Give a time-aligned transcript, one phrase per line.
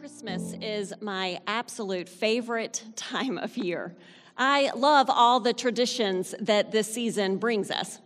[0.00, 3.94] Christmas is my absolute favorite time of year.
[4.34, 7.98] I love all the traditions that this season brings us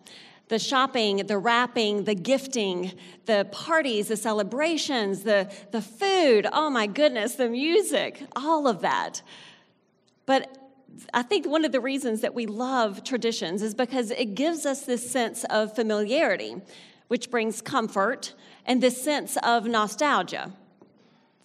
[0.49, 2.91] the shopping, the wrapping, the gifting,
[3.27, 6.49] the parties, the celebrations, the, the food.
[6.53, 9.22] Oh my goodness, the music, all of that.
[10.26, 10.58] But
[11.15, 14.81] I think one of the reasons that we love traditions is because it gives us
[14.83, 16.56] this sense of familiarity,
[17.06, 18.34] which brings comfort
[18.66, 20.52] and this sense of nostalgia.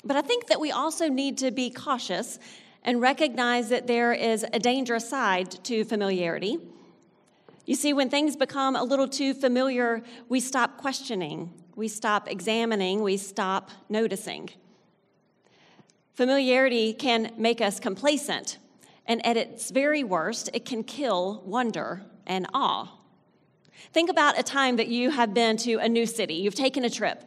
[0.03, 2.39] But I think that we also need to be cautious
[2.83, 6.57] and recognize that there is a dangerous side to familiarity.
[7.65, 13.03] You see, when things become a little too familiar, we stop questioning, we stop examining,
[13.03, 14.49] we stop noticing.
[16.13, 18.57] Familiarity can make us complacent,
[19.05, 22.97] and at its very worst, it can kill wonder and awe.
[23.93, 26.89] Think about a time that you have been to a new city, you've taken a
[26.89, 27.23] trip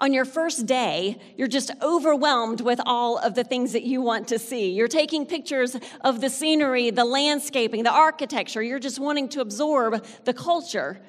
[0.00, 4.28] on your first day, you're just overwhelmed with all of the things that you want
[4.28, 4.72] to see.
[4.72, 8.62] You're taking pictures of the scenery, the landscaping, the architecture.
[8.62, 11.00] You're just wanting to absorb the culture.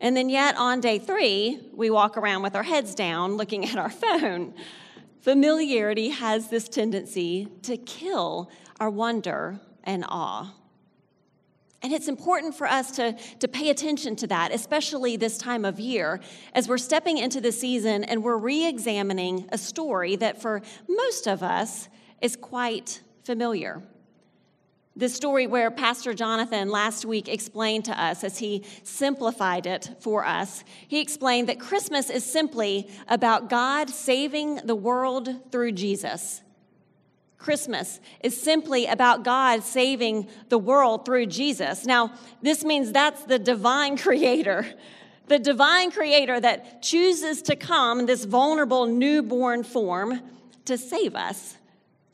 [0.00, 3.78] And then, yet, on day three, we walk around with our heads down looking at
[3.78, 4.54] our phone.
[5.20, 10.52] Familiarity has this tendency to kill our wonder and awe.
[11.84, 15.78] And it's important for us to, to pay attention to that, especially this time of
[15.78, 16.18] year,
[16.54, 21.28] as we're stepping into the season and we're re examining a story that for most
[21.28, 21.90] of us
[22.22, 23.82] is quite familiar.
[24.96, 30.24] The story where Pastor Jonathan last week explained to us as he simplified it for
[30.24, 30.64] us.
[30.88, 36.43] He explained that Christmas is simply about God saving the world through Jesus.
[37.44, 41.84] Christmas is simply about God saving the world through Jesus.
[41.84, 44.66] Now, this means that's the divine creator,
[45.28, 50.22] the divine creator that chooses to come in this vulnerable newborn form
[50.64, 51.58] to save us.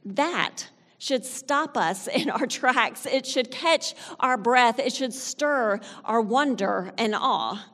[0.04, 3.06] That should stop us in our tracks.
[3.06, 4.80] It should catch our breath.
[4.80, 7.64] It should stir our wonder and awe.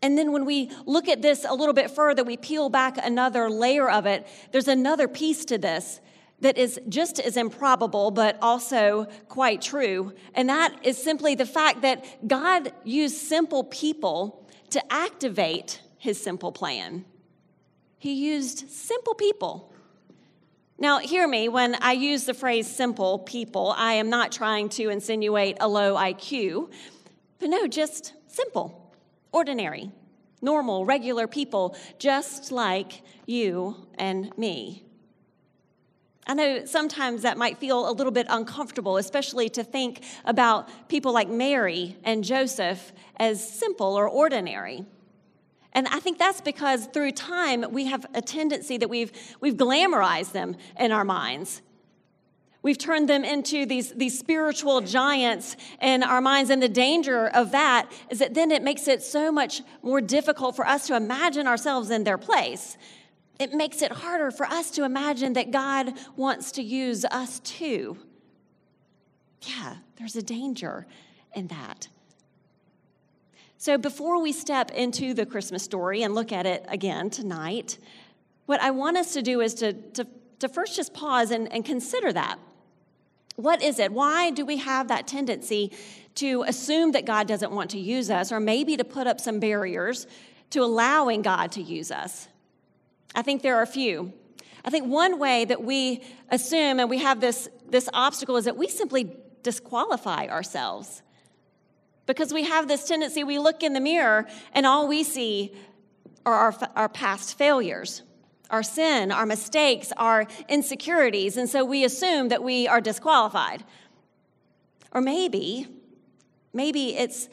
[0.00, 3.50] And then when we look at this a little bit further, we peel back another
[3.50, 4.28] layer of it.
[4.52, 6.00] There's another piece to this
[6.42, 10.12] that is just as improbable, but also quite true.
[10.34, 16.50] And that is simply the fact that God used simple people to activate his simple
[16.50, 17.04] plan.
[17.96, 19.72] He used simple people.
[20.78, 24.88] Now, hear me, when I use the phrase simple people, I am not trying to
[24.88, 26.72] insinuate a low IQ,
[27.38, 28.92] but no, just simple,
[29.30, 29.92] ordinary,
[30.40, 34.82] normal, regular people, just like you and me.
[36.26, 41.12] I know sometimes that might feel a little bit uncomfortable, especially to think about people
[41.12, 44.84] like Mary and Joseph as simple or ordinary.
[45.72, 50.32] And I think that's because through time we have a tendency that we've, we've glamorized
[50.32, 51.62] them in our minds.
[52.62, 56.50] We've turned them into these, these spiritual giants in our minds.
[56.50, 60.54] And the danger of that is that then it makes it so much more difficult
[60.54, 62.76] for us to imagine ourselves in their place
[63.42, 67.98] it makes it harder for us to imagine that God wants to use us too.
[69.42, 70.86] Yeah, there's a danger
[71.34, 71.88] in that.
[73.58, 77.78] So, before we step into the Christmas story and look at it again tonight,
[78.46, 80.06] what I want us to do is to, to,
[80.38, 82.38] to first just pause and, and consider that.
[83.36, 83.92] What is it?
[83.92, 85.72] Why do we have that tendency
[86.16, 89.40] to assume that God doesn't want to use us, or maybe to put up some
[89.40, 90.06] barriers
[90.50, 92.28] to allowing God to use us?
[93.14, 94.12] I think there are a few.
[94.64, 98.56] I think one way that we assume and we have this, this obstacle is that
[98.56, 101.02] we simply disqualify ourselves.
[102.06, 105.54] Because we have this tendency, we look in the mirror and all we see
[106.24, 108.02] are our, our past failures,
[108.50, 111.36] our sin, our mistakes, our insecurities.
[111.36, 113.64] And so we assume that we are disqualified.
[114.92, 115.66] Or maybe,
[116.52, 117.28] maybe it's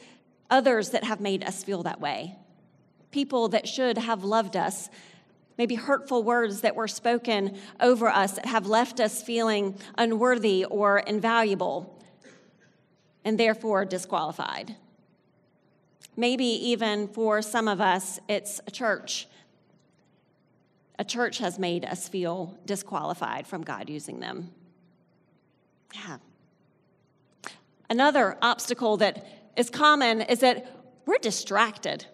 [0.49, 2.35] others that have made us feel that way.
[3.11, 4.89] People that should have loved us
[5.59, 10.99] maybe hurtful words that were spoken over us that have left us feeling unworthy or
[10.99, 12.01] invaluable
[13.25, 14.77] and therefore disqualified.
[16.15, 19.27] Maybe even for some of us, it's a church.
[20.97, 24.51] A church has made us feel disqualified from God using them.
[25.93, 26.17] Yeah.
[27.89, 30.73] Another obstacle that is common is that
[31.05, 32.05] we're distracted.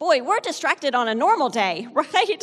[0.00, 2.42] Boy, we're distracted on a normal day, right?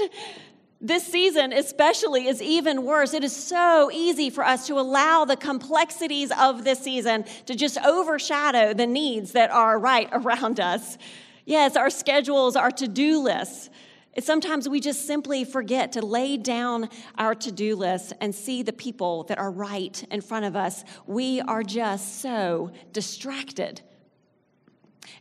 [0.79, 3.15] This season, especially, is even worse.
[3.15, 7.79] It is so easy for us to allow the complexities of this season to just
[7.79, 10.99] overshadow the needs that are right around us.
[11.45, 13.71] Yes, our schedules, our to do lists.
[14.19, 18.73] Sometimes we just simply forget to lay down our to do list and see the
[18.73, 20.83] people that are right in front of us.
[21.07, 23.81] We are just so distracted.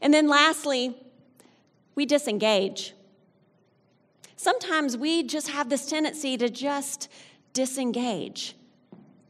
[0.03, 0.99] And then lastly,
[1.97, 2.95] we disengage.
[4.37, 7.09] Sometimes we just have this tendency to just
[7.53, 8.55] disengage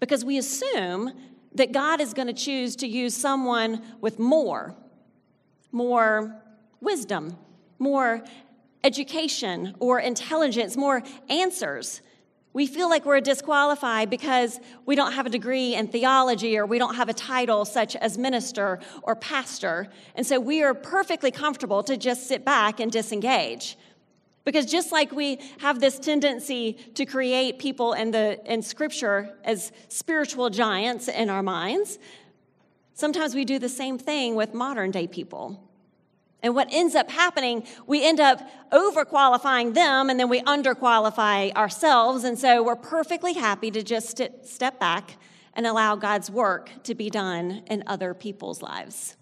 [0.01, 1.13] because we assume
[1.55, 4.75] that God is going to choose to use someone with more,
[5.73, 6.43] more
[6.81, 7.39] wisdom,
[7.79, 8.23] more
[8.85, 12.03] education or intelligence, more answers.
[12.57, 16.79] We feel like we're disqualified because we don't have a degree in theology or we
[16.79, 19.89] don't have a title such as minister or pastor.
[20.15, 23.77] And so we are perfectly comfortable to just sit back and disengage.
[24.47, 29.71] Because just like we have this tendency to create people in, the, in Scripture as
[29.89, 31.99] spiritual giants in our minds,
[32.95, 35.66] sometimes we do the same thing with modern day people.
[36.47, 38.41] And what ends up happening, we end up
[38.71, 42.23] overqualifying them and then we underqualify ourselves.
[42.23, 45.19] And so we're perfectly happy to just step back
[45.55, 49.17] and allow God's work to be done in other people's lives.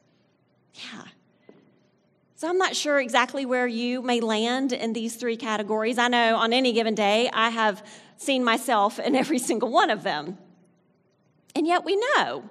[0.75, 1.05] Yeah.
[2.35, 5.97] So I'm not sure exactly where you may land in these three categories.
[5.97, 7.82] I know on any given day, I have
[8.19, 10.37] seen myself in every single one of them.
[11.56, 12.50] And yet we know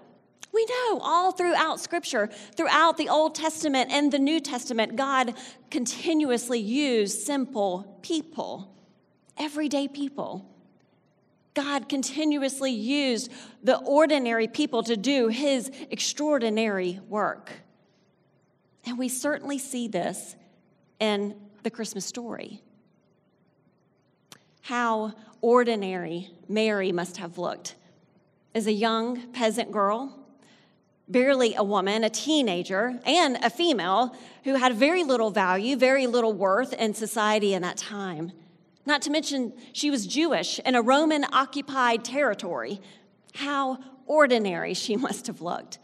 [0.53, 5.33] we know all throughout Scripture, throughout the Old Testament and the New Testament, God
[5.71, 8.71] continuously used simple people,
[9.37, 10.47] everyday people.
[11.55, 13.31] God continuously used
[13.63, 17.51] the ordinary people to do his extraordinary work.
[18.85, 20.35] And we certainly see this
[20.99, 22.61] in the Christmas story.
[24.61, 27.75] How ordinary Mary must have looked
[28.55, 30.22] as a young peasant girl
[31.07, 36.33] barely a woman, a teenager, and a female who had very little value, very little
[36.33, 38.31] worth in society in that time.
[38.85, 42.81] Not to mention, she was Jewish in a Roman occupied territory.
[43.35, 45.79] How ordinary she must have looked.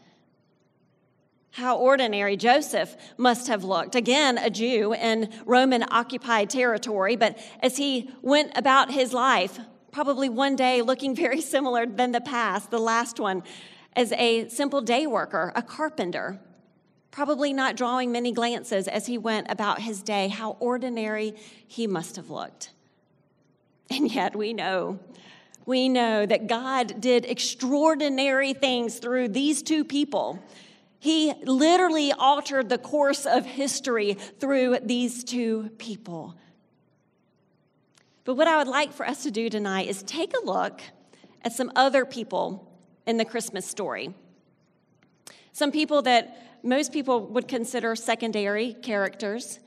[1.52, 3.96] How ordinary Joseph must have looked.
[3.96, 9.58] Again, a Jew in Roman occupied territory, but as he went about his life,
[9.90, 13.42] probably one day looking very similar than the past, the last one,
[13.94, 16.40] as a simple day worker, a carpenter,
[17.10, 20.28] probably not drawing many glances as he went about his day.
[20.28, 21.34] How ordinary
[21.66, 22.70] he must have looked.
[23.90, 25.00] And yet we know,
[25.66, 30.38] we know that God did extraordinary things through these two people.
[31.00, 36.36] He literally altered the course of history through these two people.
[38.24, 40.82] But what I would like for us to do tonight is take a look
[41.42, 42.69] at some other people
[43.10, 44.14] in the Christmas story.
[45.52, 49.58] Some people that most people would consider secondary characters.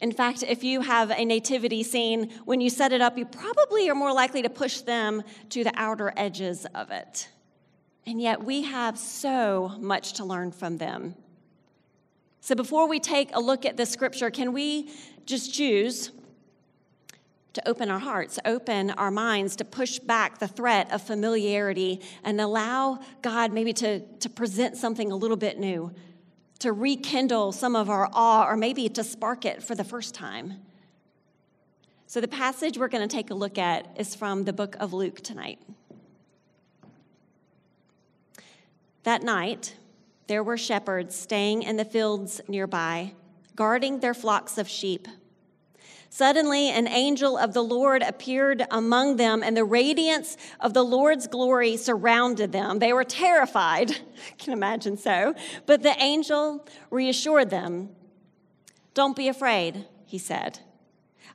[0.00, 3.90] In fact, if you have a nativity scene, when you set it up, you probably
[3.90, 7.28] are more likely to push them to the outer edges of it.
[8.06, 11.16] And yet, we have so much to learn from them.
[12.40, 14.90] So, before we take a look at the scripture, can we
[15.26, 16.12] just choose
[17.58, 22.40] to open our hearts, open our minds, to push back the threat of familiarity and
[22.40, 25.92] allow God maybe to, to present something a little bit new,
[26.60, 30.54] to rekindle some of our awe, or maybe to spark it for the first time.
[32.06, 34.92] So, the passage we're going to take a look at is from the book of
[34.92, 35.58] Luke tonight.
[39.02, 39.74] That night,
[40.28, 43.14] there were shepherds staying in the fields nearby,
[43.56, 45.08] guarding their flocks of sheep.
[46.10, 51.26] Suddenly, an angel of the Lord appeared among them, and the radiance of the Lord's
[51.26, 52.78] glory surrounded them.
[52.78, 53.90] They were terrified.
[53.90, 55.34] I can imagine so.
[55.66, 57.90] But the angel reassured them.
[58.94, 60.60] Don't be afraid, he said.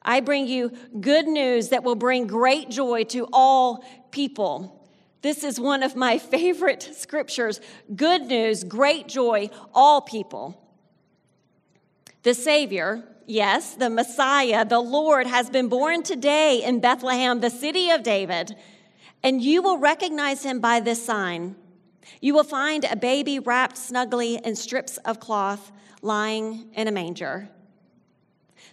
[0.02, 4.90] I bring you good news that will bring great joy to all people.
[5.22, 7.62] This is one of my favorite scriptures.
[7.96, 10.60] Good news, great joy, all people.
[12.24, 17.90] The Savior, Yes, the Messiah, the Lord, has been born today in Bethlehem, the city
[17.90, 18.56] of David,
[19.24, 21.56] and you will recognize him by this sign.
[22.20, 27.48] You will find a baby wrapped snugly in strips of cloth, lying in a manger.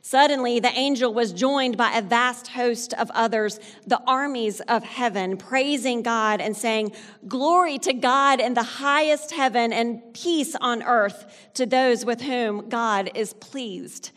[0.02, 5.36] Suddenly, the angel was joined by a vast host of others, the armies of heaven,
[5.36, 6.92] praising God and saying,
[7.28, 12.68] Glory to God in the highest heaven and peace on earth to those with whom
[12.68, 14.10] God is pleased.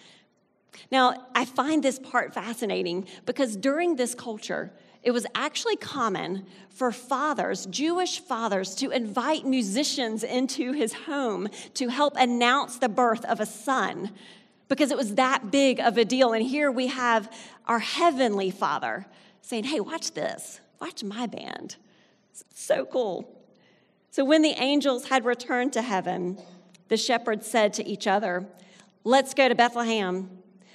[0.91, 4.71] Now, I find this part fascinating because during this culture,
[5.03, 11.89] it was actually common for fathers, Jewish fathers, to invite musicians into his home to
[11.89, 14.11] help announce the birth of a son.
[14.69, 16.33] because it was that big of a deal.
[16.33, 17.31] And here we have
[17.67, 19.05] our heavenly Father
[19.41, 20.61] saying, Hey, watch this.
[20.79, 21.75] Watch my band.
[22.31, 23.43] It's so cool.
[24.09, 26.39] So when the angels had returned to heaven,
[26.87, 28.45] the shepherds said to each other,
[29.03, 30.42] Let's go to Bethlehem.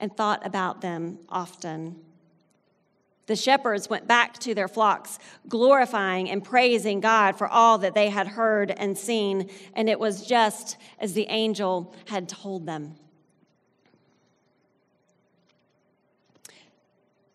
[0.00, 1.96] and thought about them often.
[3.28, 8.08] The shepherds went back to their flocks, glorifying and praising God for all that they
[8.08, 12.96] had heard and seen, and it was just as the angel had told them.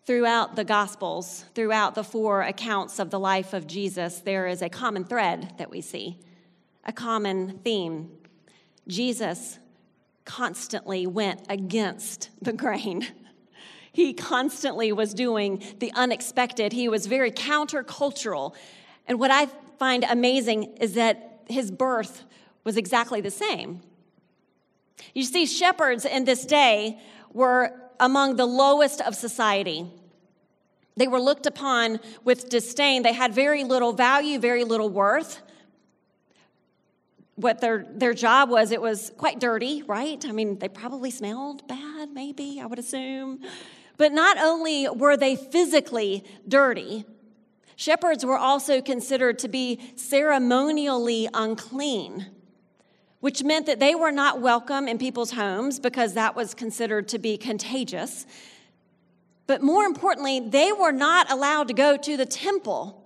[0.04, 4.68] Throughout the Gospels, throughout the four accounts of the life of Jesus, there is a
[4.68, 6.18] common thread that we see,
[6.84, 8.10] a common theme.
[8.88, 9.60] Jesus
[10.24, 13.06] constantly went against the grain.
[13.94, 16.72] He constantly was doing the unexpected.
[16.72, 18.52] He was very countercultural.
[19.06, 19.46] And what I
[19.78, 22.24] find amazing is that his birth
[22.64, 23.82] was exactly the same.
[25.14, 26.98] You see, shepherds in this day
[27.32, 29.86] were among the lowest of society.
[30.96, 33.04] They were looked upon with disdain.
[33.04, 35.40] They had very little value, very little worth
[37.36, 40.24] what their, their job was, it was quite dirty, right?
[40.26, 43.40] I mean, they probably smelled bad, maybe, I would assume.
[43.96, 47.04] But not only were they physically dirty,
[47.76, 52.26] shepherds were also considered to be ceremonially unclean,
[53.20, 57.18] which meant that they were not welcome in people's homes because that was considered to
[57.18, 58.26] be contagious.
[59.46, 63.03] But more importantly, they were not allowed to go to the temple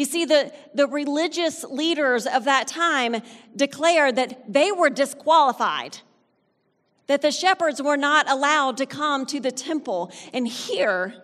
[0.00, 3.16] you see, the, the religious leaders of that time
[3.54, 5.98] declared that they were disqualified,
[7.06, 10.10] that the shepherds were not allowed to come to the temple.
[10.32, 11.22] And here,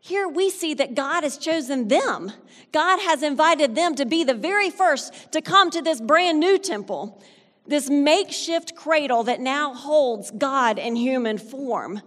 [0.00, 2.32] here we see that God has chosen them.
[2.72, 6.56] God has invited them to be the very first to come to this brand new
[6.56, 7.22] temple,
[7.66, 12.00] this makeshift cradle that now holds God in human form.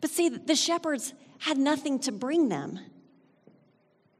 [0.00, 2.78] But see, the shepherds had nothing to bring them.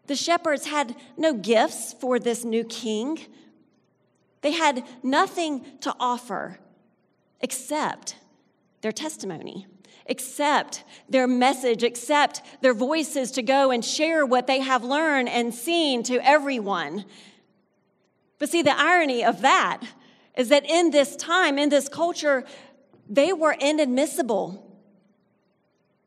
[0.07, 3.19] The shepherds had no gifts for this new king.
[4.43, 6.59] They had nothing to offer
[7.41, 8.17] except
[8.83, 9.67] their testimony,
[10.07, 15.55] except their message, except their voices to go and share what they have learned and
[15.55, 17.07] seen to everyone.
[18.39, 19.81] But see, the irony of that
[20.37, 22.45] is that in this time, in this culture,
[23.09, 24.64] they were inadmissible.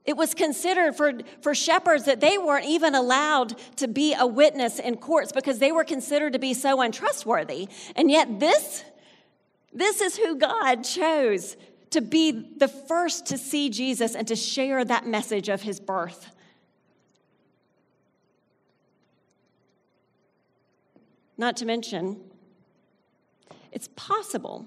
[0.08, 1.12] It was considered for,
[1.42, 5.74] for shepherds that they weren't even allowed to be a witness in courts because they
[5.74, 7.68] were considered to be so untrustworthy.
[7.94, 8.86] And yet, this,
[9.74, 11.58] this is who God chose
[11.90, 16.34] to be the first to see Jesus and to share that message of his birth.
[21.38, 22.22] Not to mention,
[23.74, 24.66] it's possible.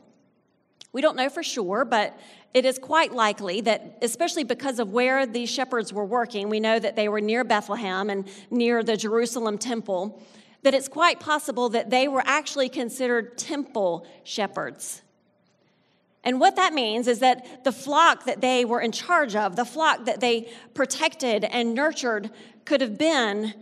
[0.92, 2.18] We don't know for sure, but
[2.52, 6.78] it is quite likely that, especially because of where these shepherds were working, we know
[6.78, 10.20] that they were near Bethlehem and near the Jerusalem temple,
[10.62, 15.02] that it's quite possible that they were actually considered temple shepherds.
[16.22, 19.64] And what that means is that the flock that they were in charge of, the
[19.64, 22.30] flock that they protected and nurtured,
[22.64, 23.54] could have been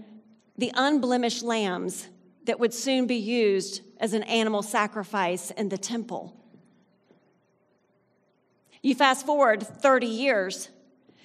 [0.57, 2.09] the unblemished lambs
[2.47, 6.35] that would soon be used as an animal sacrifice in the temple.
[8.83, 10.71] You fast forward 30 years,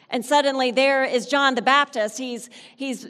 [0.09, 2.17] and suddenly there is John the Baptist.
[2.17, 3.07] He's, he's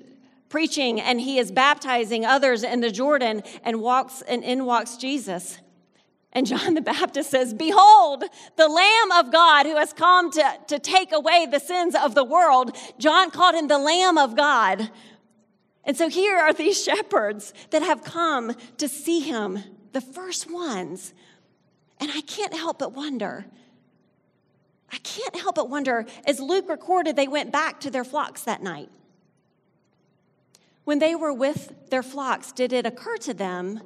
[0.54, 5.58] preaching and he is baptizing others in the Jordan, and walks and in walks Jesus.
[6.32, 8.24] And John the Baptist says, Behold,
[8.56, 12.24] the Lamb of God who has come to, to take away the sins of the
[12.24, 12.78] world.
[13.00, 14.92] John called him the Lamb of God.
[15.84, 19.60] And so here are these shepherds that have come to see him,
[19.92, 21.14] the first ones.
[22.00, 23.46] And I can't help but wonder
[24.94, 28.62] I can't help but wonder, as Luke recorded, they went back to their flocks that
[28.62, 28.90] night.
[30.84, 33.82] When they were with their flocks, did it occur to them?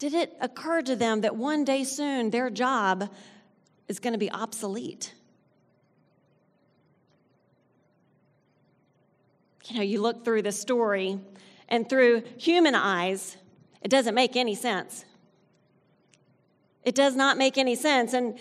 [0.00, 3.08] Did it occur to them that one day soon their job
[3.86, 5.14] is going to be obsolete?
[9.66, 11.20] You know, you look through the story,
[11.68, 13.36] and through human eyes,
[13.82, 15.04] it doesn't make any sense.
[16.82, 18.12] It does not make any sense.
[18.12, 18.38] And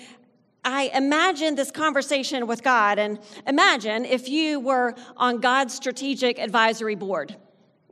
[0.66, 6.96] I imagine this conversation with God, and imagine if you were on God's strategic advisory
[6.96, 7.36] board.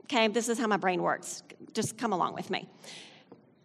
[0.06, 1.44] Okay, this is how my brain works.
[1.72, 2.68] Just come along with me.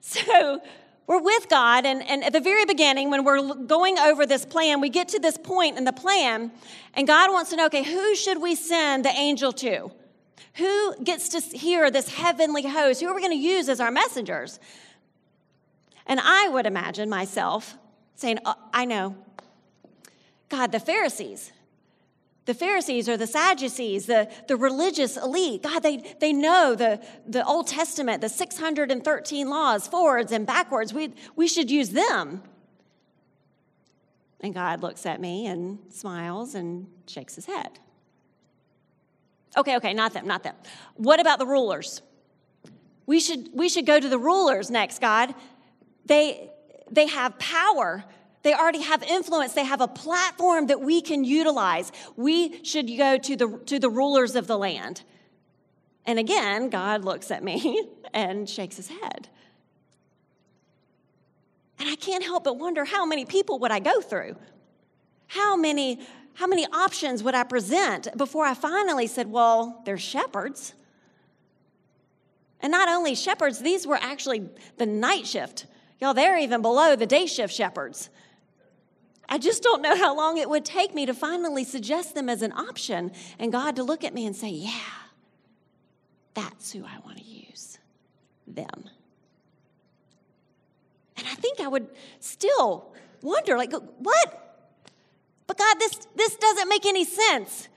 [0.01, 0.61] So,
[1.07, 4.79] we're with God, and, and at the very beginning, when we're going over this plan,
[4.79, 6.51] we get to this point in the plan,
[6.93, 9.91] and God wants to know okay, who should we send the angel to?
[10.55, 13.01] Who gets to hear this heavenly host?
[13.01, 14.59] Who are we going to use as our messengers?
[16.05, 17.75] And I would imagine myself
[18.19, 19.15] saying, oh, I know.
[20.49, 21.51] God, the Pharisees.
[22.45, 27.45] The Pharisees or the Sadducees, the, the religious elite, God, they, they know the, the
[27.45, 30.93] Old Testament, the 613 laws, forwards and backwards.
[30.93, 32.41] We, we should use them.
[34.41, 37.77] And God looks at me and smiles and shakes his head.
[39.55, 40.55] Okay, okay, not them, not them.
[40.95, 42.01] What about the rulers?
[43.05, 45.35] We should, we should go to the rulers next, God.
[46.05, 46.49] They,
[46.91, 48.05] they have power
[48.41, 49.53] they already have influence.
[49.53, 51.91] They have a platform that we can utilize.
[52.15, 55.03] We should go to the, to the rulers of the land.
[56.05, 59.27] And again, God looks at me and shakes his head.
[61.79, 64.35] And I can't help but wonder how many people would I go through?
[65.27, 65.99] How many,
[66.33, 70.73] how many options would I present before I finally said, well, they're shepherds?
[72.61, 75.65] And not only shepherds, these were actually the night shift.
[75.99, 78.09] Y'all, they're even below the day shift shepherds.
[79.27, 82.41] I just don't know how long it would take me to finally suggest them as
[82.41, 84.71] an option and God to look at me and say, Yeah,
[86.33, 87.77] that's who I want to use
[88.47, 88.89] them.
[91.17, 91.87] And I think I would
[92.19, 94.67] still wonder, like, what?
[95.47, 97.67] But God, this, this doesn't make any sense.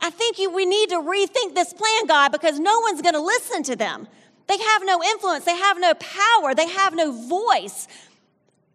[0.00, 3.20] I think you, we need to rethink this plan, God, because no one's going to
[3.20, 4.08] listen to them.
[4.46, 7.88] They have no influence, they have no power, they have no voice.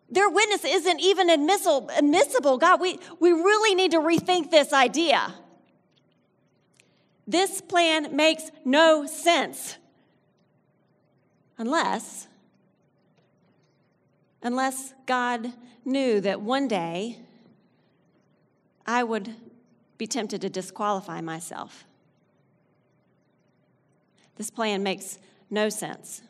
[0.10, 2.58] Their witness isn't even admissible.
[2.58, 5.36] God, we, we really need to rethink this idea.
[7.28, 9.78] This plan makes no sense
[11.58, 12.28] unless
[14.42, 15.52] unless God
[15.84, 17.18] knew that one day
[18.86, 19.36] I would
[19.98, 21.84] be tempted to disqualify myself.
[24.38, 25.18] This plan makes
[25.50, 26.22] no sense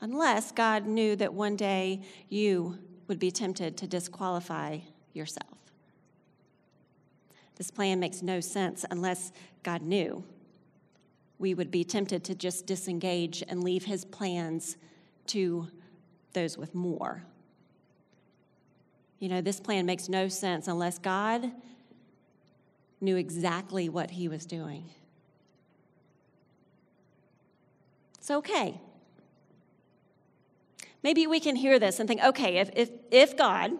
[0.00, 4.78] unless God knew that one day you would be tempted to disqualify
[5.14, 5.48] yourself.
[7.56, 10.24] This plan makes no sense unless God knew
[11.38, 14.76] we would be tempted to just disengage and leave his plans
[15.26, 15.68] to
[16.32, 17.24] those with more.
[19.20, 21.50] You know, this plan makes no sense unless God
[23.00, 24.84] knew exactly what he was doing.
[28.24, 28.80] It's okay
[31.04, 33.72] maybe we can hear this and think, okay, if, if, if God,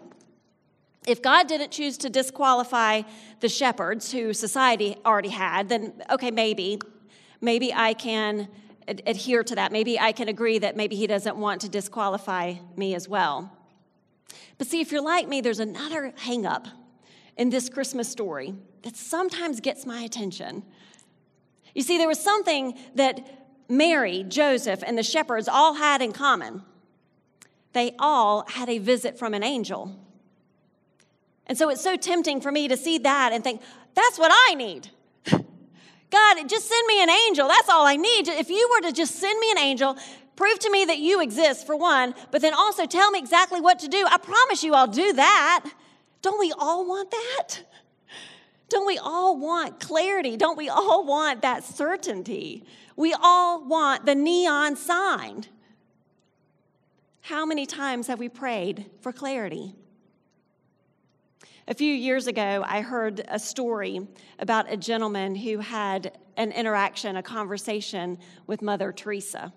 [1.05, 3.01] if God didn't choose to disqualify
[3.41, 6.79] the shepherds who society already had, then okay, maybe,
[7.41, 8.47] maybe I can
[8.87, 9.71] ad- adhere to that.
[9.73, 13.51] Maybe I can agree that maybe he doesn't want to disqualify me as well.
[14.57, 16.67] But see, if you're like me, there's another hangup
[17.35, 18.53] in this Christmas story
[18.83, 20.63] that sometimes gets my attention.
[21.73, 26.63] You see, there was something that Mary, Joseph, and the shepherds all had in common
[27.75, 29.99] they all had a visit from an angel.
[31.45, 33.61] And so it's so tempting for me to see that and think,
[33.93, 34.89] that's what I need.
[35.29, 37.49] God, just send me an angel.
[37.49, 38.29] That's all I need.
[38.29, 39.97] If you were to just send me an angel,
[40.37, 43.79] prove to me that you exist, for one, but then also tell me exactly what
[43.79, 44.05] to do.
[44.09, 45.69] I promise you I'll do that.
[46.21, 47.59] Don't we all want that?
[48.69, 50.37] Don't we all want clarity?
[50.37, 52.63] Don't we all want that certainty?
[52.95, 55.45] We all want the neon sign.
[57.21, 59.75] How many times have we prayed for clarity?
[61.67, 67.15] A few years ago, I heard a story about a gentleman who had an interaction,
[67.15, 69.51] a conversation with Mother Teresa.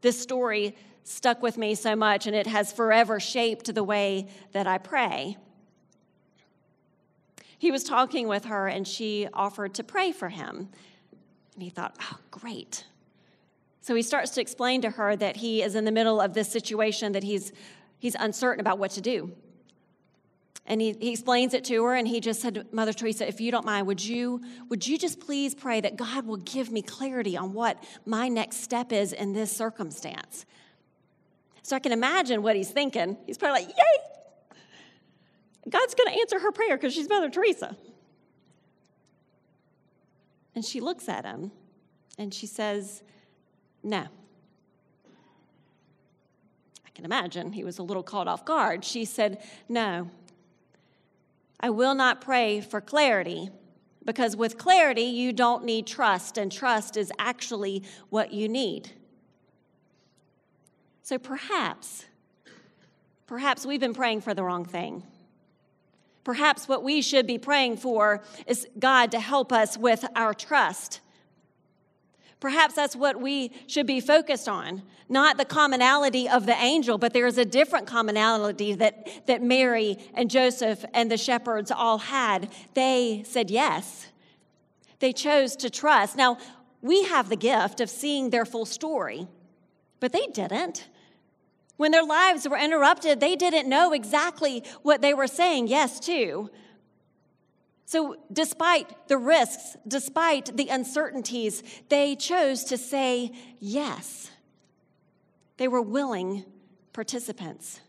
[0.00, 4.68] This story stuck with me so much, and it has forever shaped the way that
[4.68, 5.36] I pray.
[7.58, 10.68] He was talking with her, and she offered to pray for him.
[11.54, 12.84] And he thought, oh, great.
[13.80, 16.50] So he starts to explain to her that he is in the middle of this
[16.50, 17.52] situation that he's,
[17.98, 19.32] he's uncertain about what to do.
[20.66, 23.50] And he, he explains it to her, and he just said, Mother Teresa, if you
[23.50, 27.36] don't mind, would you, would you just please pray that God will give me clarity
[27.36, 30.46] on what my next step is in this circumstance?
[31.62, 33.16] So I can imagine what he's thinking.
[33.26, 34.56] He's probably like, Yay!
[35.68, 37.76] God's going to answer her prayer because she's Mother Teresa.
[40.54, 41.52] And she looks at him
[42.18, 43.02] and she says,
[43.82, 44.06] no.
[46.86, 48.84] I can imagine he was a little caught off guard.
[48.84, 50.10] She said, No,
[51.58, 53.50] I will not pray for clarity
[54.04, 58.90] because with clarity, you don't need trust, and trust is actually what you need.
[61.02, 62.06] So perhaps,
[63.26, 65.02] perhaps we've been praying for the wrong thing.
[66.24, 71.00] Perhaps what we should be praying for is God to help us with our trust.
[72.40, 77.12] Perhaps that's what we should be focused on, not the commonality of the angel, but
[77.12, 82.50] there is a different commonality that, that Mary and Joseph and the shepherds all had.
[82.72, 84.06] They said yes.
[85.00, 86.16] They chose to trust.
[86.16, 86.38] Now,
[86.80, 89.28] we have the gift of seeing their full story,
[89.98, 90.88] but they didn't.
[91.80, 96.50] When their lives were interrupted, they didn't know exactly what they were saying yes to.
[97.86, 104.30] So, despite the risks, despite the uncertainties, they chose to say yes.
[105.56, 106.44] They were willing
[106.92, 107.80] participants.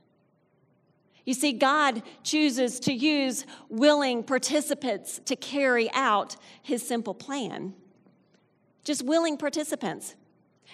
[1.25, 7.73] You see, God chooses to use willing participants to carry out his simple plan.
[8.85, 10.15] Just willing participants.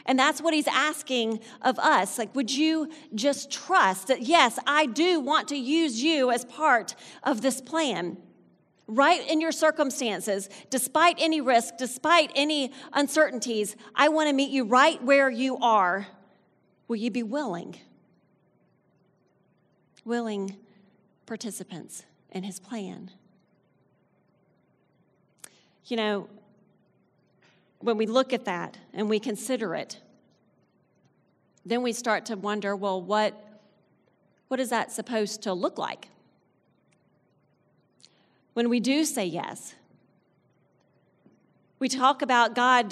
[0.05, 2.17] And that's what he's asking of us.
[2.17, 6.95] Like, would you just trust that, yes, I do want to use you as part
[7.23, 8.17] of this plan?
[8.87, 14.63] right in your circumstances, despite any risk, despite any uncertainties, I want to meet you
[14.63, 16.07] right where you are.
[16.87, 17.75] Will you be willing?
[20.05, 20.55] Willing
[21.25, 23.11] participants in his plan.
[25.85, 26.29] You know,
[27.79, 30.01] when we look at that and we consider it,
[31.65, 33.59] then we start to wonder well, what,
[34.47, 36.09] what is that supposed to look like?
[38.57, 39.75] when we do say yes.
[41.77, 42.91] We talk about God,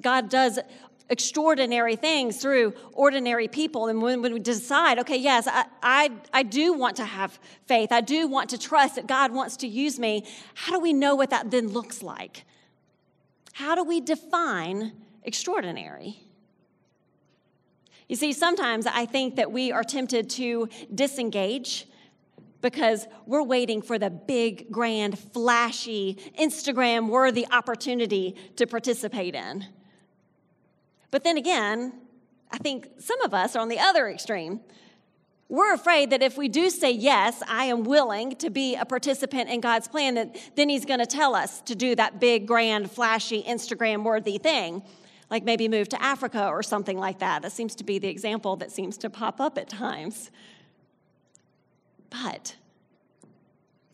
[0.00, 0.60] God does
[1.08, 3.88] extraordinary things through ordinary people.
[3.88, 7.90] And when, when we decide, okay, yes, I, I, I do want to have faith,
[7.90, 11.16] I do want to trust that God wants to use me, how do we know
[11.16, 12.44] what that then looks like?
[13.52, 16.20] How do we define extraordinary?
[18.08, 21.86] You see, sometimes I think that we are tempted to disengage
[22.60, 29.66] because we're waiting for the big, grand, flashy, Instagram worthy opportunity to participate in.
[31.10, 31.92] But then again,
[32.50, 34.60] I think some of us are on the other extreme.
[35.50, 39.50] We're afraid that if we do say, Yes, I am willing to be a participant
[39.50, 42.88] in God's plan, that then He's going to tell us to do that big, grand,
[42.88, 44.80] flashy, Instagram worthy thing,
[45.28, 47.42] like maybe move to Africa or something like that.
[47.42, 50.30] That seems to be the example that seems to pop up at times.
[52.10, 52.54] But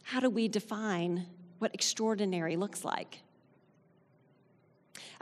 [0.02, 1.24] how do we define
[1.58, 3.20] what extraordinary looks like?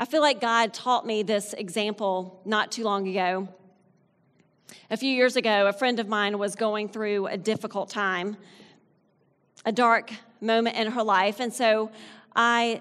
[0.01, 3.49] I feel like God taught me this example not too long ago.
[4.91, 8.37] A few years ago, a friend of mine was going through a difficult time,
[9.65, 11.91] a dark moment in her life, and so
[12.35, 12.81] I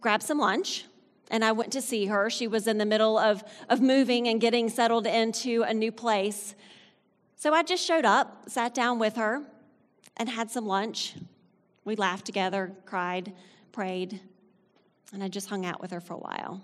[0.00, 0.84] grabbed some lunch
[1.30, 2.28] and I went to see her.
[2.28, 6.54] She was in the middle of, of moving and getting settled into a new place.
[7.36, 9.42] So I just showed up, sat down with her,
[10.16, 11.14] and had some lunch.
[11.84, 13.32] We laughed together, cried,
[13.72, 14.20] prayed,
[15.12, 16.62] and I just hung out with her for a while.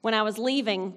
[0.00, 0.94] When I was leaving,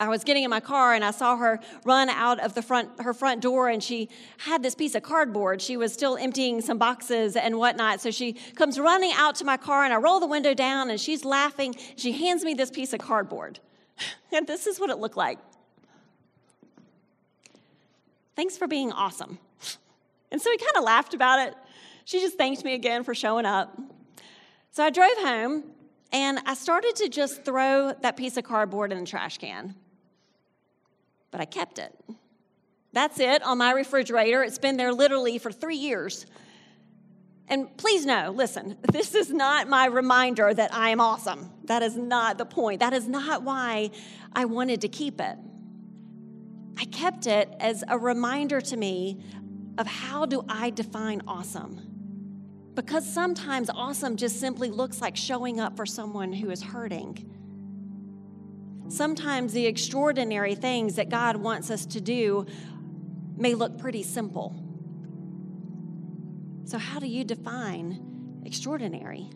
[0.00, 3.00] I was getting in my car and I saw her run out of the front
[3.00, 5.62] her front door and she had this piece of cardboard.
[5.62, 8.00] She was still emptying some boxes and whatnot.
[8.00, 11.00] So she comes running out to my car and I roll the window down and
[11.00, 11.76] she's laughing.
[11.96, 13.60] She hands me this piece of cardboard.
[14.32, 15.38] And this is what it looked like.
[18.34, 19.38] Thanks for being awesome.
[20.32, 21.54] And so we kind of laughed about it.
[22.04, 23.78] She just thanked me again for showing up.
[24.72, 25.62] So I drove home
[26.12, 29.76] and I started to just throw that piece of cardboard in the trash can.
[31.34, 31.92] But I kept it.
[32.92, 34.44] That's it on my refrigerator.
[34.44, 36.26] It's been there literally for three years.
[37.48, 41.50] And please know, listen, this is not my reminder that I am awesome.
[41.64, 42.78] That is not the point.
[42.78, 43.90] That is not why
[44.32, 45.36] I wanted to keep it.
[46.78, 49.20] I kept it as a reminder to me
[49.76, 52.70] of how do I define awesome?
[52.76, 57.33] Because sometimes awesome just simply looks like showing up for someone who is hurting.
[58.88, 62.46] Sometimes the extraordinary things that God wants us to do
[63.36, 64.60] may look pretty simple.
[66.64, 69.28] So, how do you define extraordinary?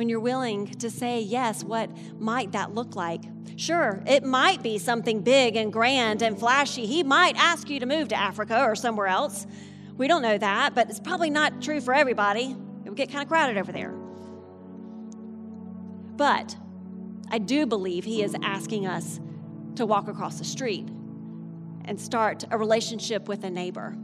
[0.00, 3.22] when you're willing to say yes, what might that look like?
[3.56, 6.86] Sure, it might be something big and grand and flashy.
[6.86, 9.46] He might ask you to move to Africa or somewhere else.
[9.98, 12.56] We don't know that, but it's probably not true for everybody.
[12.84, 13.92] It would get kind of crowded over there.
[16.16, 16.56] But
[17.30, 19.20] I do believe he is asking us
[19.76, 20.88] to walk across the street
[21.84, 23.96] and start a relationship with a neighbor.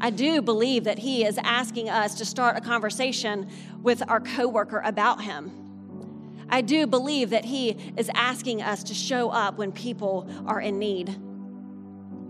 [0.00, 3.48] I do believe that he is asking us to start a conversation
[3.82, 6.44] with our coworker about him.
[6.48, 10.78] I do believe that he is asking us to show up when people are in
[10.78, 11.16] need.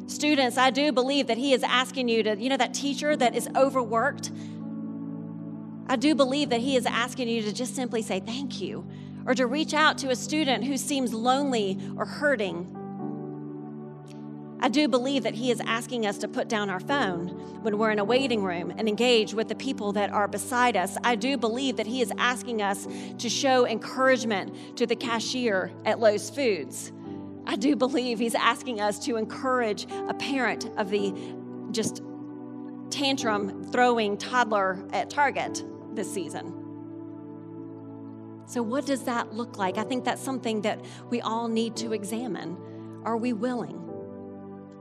[0.07, 3.35] Students, I do believe that he is asking you to, you know, that teacher that
[3.35, 4.31] is overworked.
[5.89, 8.87] I do believe that he is asking you to just simply say thank you
[9.27, 12.77] or to reach out to a student who seems lonely or hurting
[14.59, 17.29] I do believe that He is asking us to put down our phone
[17.63, 20.97] when we're in a waiting room and engage with the people that are beside us.
[21.05, 26.01] I do believe that He is asking us to show encouragement to the cashier at
[26.01, 26.93] Lowe's Foods.
[27.47, 31.15] I do believe He's asking us to encourage a parent of the
[31.71, 32.03] just
[32.91, 36.66] tantrum throwing toddler at Target this season.
[38.47, 39.77] So, what does that look like?
[39.77, 42.57] I think that's something that we all need to examine.
[43.05, 43.87] Are we willing?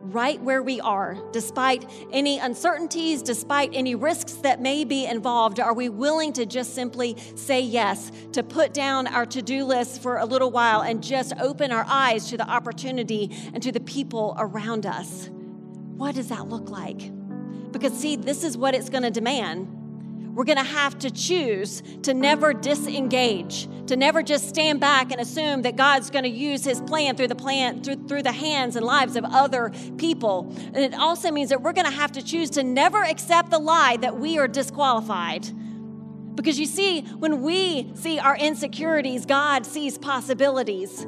[0.05, 5.59] right where we are, despite any uncertainties, despite any risks that may be involved?
[5.59, 10.01] Are we willing to just simply say yes, to put down our to do list
[10.01, 13.79] for a little while and just open our eyes to the opportunity and to the
[13.79, 15.29] people around us?
[15.31, 17.11] What does that look like?
[17.71, 19.67] Because, see, this is what it's going to demand
[20.35, 25.21] we're going to have to choose to never disengage, to never just stand back and
[25.21, 28.75] assume that God's going to use his plan through the plan through, through the hands
[28.75, 30.53] and lives of other people.
[30.57, 33.59] And it also means that we're going to have to choose to never accept the
[33.59, 35.47] lie that we are disqualified.
[36.35, 41.05] Because you see, when we see our insecurities, God sees possibilities.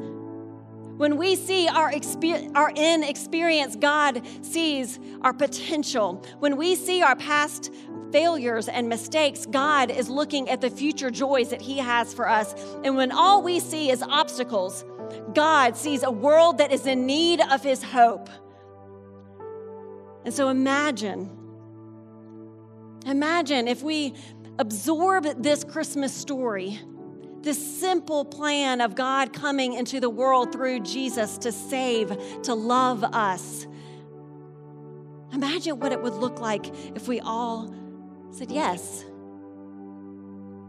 [0.98, 6.26] When we see our, exper- our inexperience, God sees our potential.
[6.40, 7.72] When we see our past
[8.12, 12.54] failures and mistakes, God is looking at the future joys that He has for us.
[12.84, 14.86] And when all we see is obstacles,
[15.34, 18.30] God sees a world that is in need of His hope.
[20.26, 21.30] And so imagine,
[23.06, 24.14] imagine if we
[24.60, 26.80] absorb this Christmas story,
[27.42, 32.10] this simple plan of God coming into the world through Jesus to save,
[32.44, 33.68] to love us.
[35.32, 37.74] Imagine what it would look like if we all
[38.38, 39.04] said yes.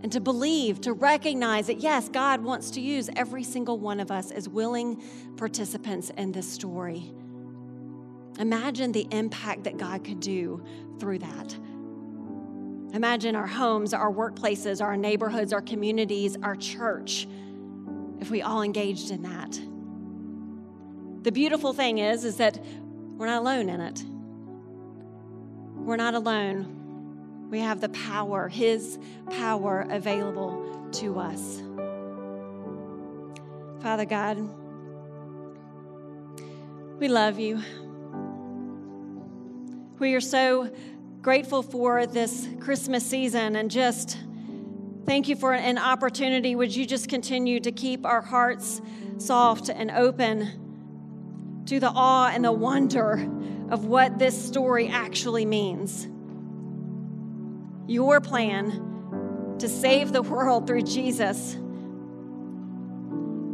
[0.01, 4.11] And to believe, to recognize that yes, God wants to use every single one of
[4.11, 5.03] us as willing
[5.37, 7.13] participants in this story.
[8.39, 10.65] Imagine the impact that God could do
[10.99, 11.59] through that.
[12.95, 17.29] Imagine our homes, our workplaces, our neighborhoods, our communities, our church,
[18.21, 19.61] if we all engaged in that.
[21.25, 22.65] The beautiful thing is, is that
[23.17, 24.05] we're not alone in it.
[25.85, 26.78] We're not alone.
[27.51, 28.99] We have the power, His
[29.31, 31.63] power available to us.
[33.81, 34.39] Father God,
[36.99, 37.63] we love you.
[39.99, 40.71] We are so
[41.23, 44.19] grateful for this Christmas season and just
[45.07, 46.55] thank you for an opportunity.
[46.55, 48.83] Would you just continue to keep our hearts
[49.19, 53.29] soft and open to the awe and the wonder
[53.71, 56.09] of what this story actually means?
[57.89, 61.57] Your plan to save the world through Jesus.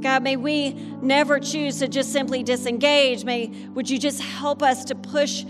[0.02, 3.24] God, may we never choose to just simply disengage.
[3.24, 5.44] May would you just help us to push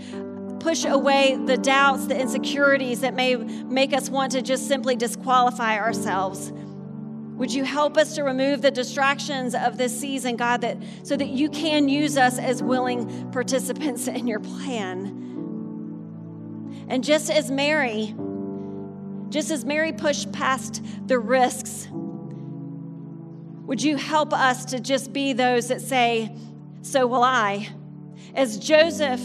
[0.65, 5.77] push away the doubts, the insecurities that may make us want to just simply disqualify
[5.77, 6.51] ourselves.
[7.35, 11.27] Would you help us to remove the distractions of this season, God, that so that
[11.27, 15.21] you can use us as willing participants in your plan?
[16.87, 18.15] And just as Mary
[19.29, 21.87] just as Mary pushed past the risks,
[23.65, 26.33] would you help us to just be those that say,
[26.81, 27.69] So will I?
[28.35, 29.21] As Joseph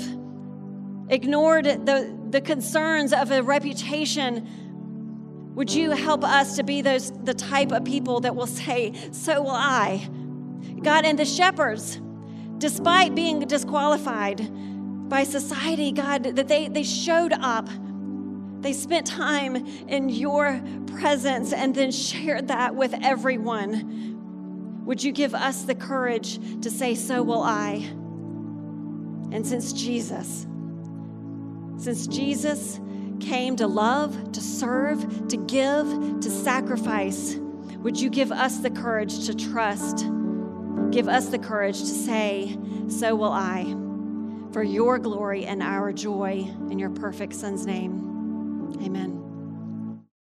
[1.08, 7.34] ignored the, the concerns of a reputation, would you help us to be those the
[7.34, 10.08] type of people that will say, So will I?
[10.82, 12.00] God, and the shepherds,
[12.58, 14.48] despite being disqualified
[15.10, 17.68] by society, God, that they, they showed up
[18.60, 19.56] they spent time
[19.88, 24.82] in your presence and then shared that with everyone.
[24.84, 27.74] Would you give us the courage to say, So will I?
[29.32, 30.46] And since Jesus,
[31.78, 32.80] since Jesus
[33.20, 35.86] came to love, to serve, to give,
[36.20, 37.36] to sacrifice,
[37.78, 40.06] would you give us the courage to trust?
[40.90, 43.64] Give us the courage to say, So will I,
[44.52, 48.09] for your glory and our joy in your perfect Son's name.
[48.78, 49.19] Amen.